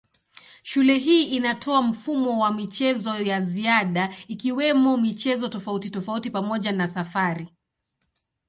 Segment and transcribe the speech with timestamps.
[0.63, 7.53] Shule hii inatoa mfumo wa michezo ya ziada ikiwemo michezo tofautitofauti pamoja na safari.